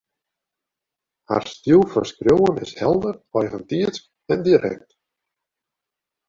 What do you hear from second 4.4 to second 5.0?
direkt